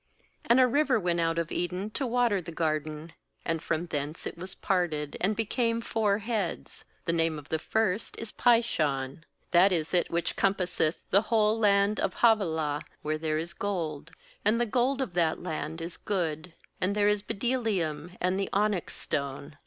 l°And 0.49 0.59
a 0.59 0.65
river 0.65 0.99
went 0.99 1.19
out 1.21 1.37
of 1.37 1.51
Eden 1.51 1.91
to 1.91 2.07
water 2.07 2.41
the 2.41 2.51
garden; 2.51 3.13
and 3.45 3.61
from 3.61 3.85
thence 3.85 4.25
it 4.25 4.35
was 4.35 4.55
parted, 4.55 5.15
and 5.21 5.35
became 5.35 5.79
four 5.79 6.17
heads. 6.17 6.83
uThe 7.05 7.13
name 7.13 7.37
of 7.37 7.49
the 7.49 7.59
first 7.59 8.17
is 8.17 8.31
Pishon; 8.31 9.25
that 9.51 9.71
is 9.71 9.93
it 9.93 10.09
which 10.09 10.35
compasseth 10.35 10.97
the 11.11 11.21
whole 11.29 11.59
land 11.59 11.99
of 11.99 12.15
Havilah, 12.15 12.81
where 13.03 13.19
there 13.19 13.37
is 13.37 13.53
gold; 13.53 14.11
12and 14.43 14.57
the 14.57 14.65
gold 14.65 15.03
of 15.03 15.13
that 15.13 15.39
land 15.43 15.81
is 15.81 15.97
good; 15.97 16.55
there 16.79 17.07
is 17.07 17.21
bdellium 17.21 18.17
and 18.19 18.39
the 18.39 18.49
onyx 18.51 18.95
stone. 18.95 19.55